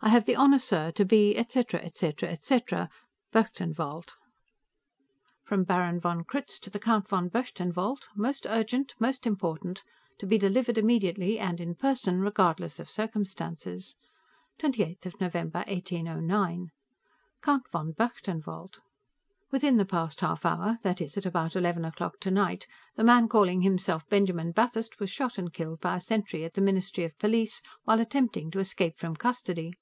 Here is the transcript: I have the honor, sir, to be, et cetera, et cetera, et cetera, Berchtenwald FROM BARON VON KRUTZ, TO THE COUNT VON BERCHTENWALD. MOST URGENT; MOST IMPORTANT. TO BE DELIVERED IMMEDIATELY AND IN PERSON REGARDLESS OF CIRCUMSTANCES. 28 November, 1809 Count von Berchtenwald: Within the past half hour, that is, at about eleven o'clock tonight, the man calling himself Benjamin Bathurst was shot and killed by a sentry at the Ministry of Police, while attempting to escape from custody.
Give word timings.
I 0.00 0.08
have 0.08 0.26
the 0.26 0.36
honor, 0.36 0.58
sir, 0.58 0.90
to 0.92 1.04
be, 1.06 1.34
et 1.34 1.50
cetera, 1.50 1.80
et 1.82 1.96
cetera, 1.96 2.28
et 2.28 2.42
cetera, 2.42 2.90
Berchtenwald 3.32 4.12
FROM 5.44 5.64
BARON 5.64 5.98
VON 5.98 6.24
KRUTZ, 6.24 6.58
TO 6.58 6.68
THE 6.68 6.78
COUNT 6.78 7.08
VON 7.08 7.28
BERCHTENWALD. 7.30 8.08
MOST 8.14 8.44
URGENT; 8.46 8.92
MOST 8.98 9.24
IMPORTANT. 9.26 9.82
TO 10.18 10.26
BE 10.26 10.36
DELIVERED 10.36 10.76
IMMEDIATELY 10.76 11.38
AND 11.38 11.58
IN 11.58 11.74
PERSON 11.74 12.20
REGARDLESS 12.20 12.78
OF 12.78 12.90
CIRCUMSTANCES. 12.90 13.96
28 14.58 15.06
November, 15.22 15.60
1809 15.68 16.68
Count 17.40 17.66
von 17.70 17.92
Berchtenwald: 17.92 18.82
Within 19.50 19.78
the 19.78 19.86
past 19.86 20.20
half 20.20 20.44
hour, 20.44 20.76
that 20.82 21.00
is, 21.00 21.16
at 21.16 21.24
about 21.24 21.56
eleven 21.56 21.82
o'clock 21.86 22.20
tonight, 22.20 22.66
the 22.96 23.04
man 23.04 23.26
calling 23.26 23.62
himself 23.62 24.06
Benjamin 24.10 24.52
Bathurst 24.52 25.00
was 25.00 25.08
shot 25.08 25.38
and 25.38 25.50
killed 25.54 25.80
by 25.80 25.96
a 25.96 26.00
sentry 26.00 26.44
at 26.44 26.52
the 26.52 26.60
Ministry 26.60 27.04
of 27.04 27.18
Police, 27.18 27.62
while 27.84 28.00
attempting 28.00 28.50
to 28.50 28.58
escape 28.58 28.98
from 28.98 29.16
custody. 29.16 29.72